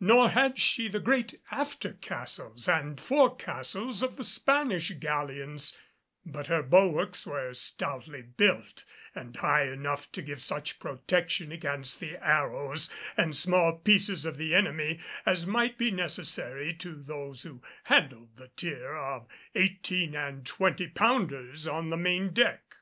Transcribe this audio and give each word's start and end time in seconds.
Nor 0.00 0.30
had 0.30 0.58
she 0.58 0.88
the 0.88 0.98
great 0.98 1.40
after 1.52 1.92
castles 1.92 2.68
and 2.68 3.00
fore 3.00 3.36
castles 3.36 4.02
of 4.02 4.16
the 4.16 4.24
Spanish 4.24 4.90
galleons; 4.98 5.76
but 6.26 6.48
her 6.48 6.64
bulwarks 6.64 7.24
were 7.24 7.54
stoutly 7.54 8.22
built, 8.22 8.82
and 9.14 9.36
high 9.36 9.68
enough 9.70 10.10
to 10.10 10.20
give 10.20 10.42
such 10.42 10.80
protection 10.80 11.52
against 11.52 12.00
the 12.00 12.16
arrows 12.16 12.90
and 13.16 13.36
small 13.36 13.76
pieces 13.78 14.26
of 14.26 14.36
the 14.36 14.52
enemy 14.52 14.98
as 15.24 15.46
might 15.46 15.78
be 15.78 15.92
necessary 15.92 16.74
to 16.74 17.00
those 17.00 17.42
who 17.42 17.62
handled 17.84 18.34
the 18.36 18.48
tier 18.56 18.96
of 18.96 19.28
eighteen 19.54 20.16
and 20.16 20.44
twenty 20.44 20.88
pounders 20.88 21.68
on 21.68 21.90
the 21.90 21.96
main 21.96 22.32
deck. 22.34 22.78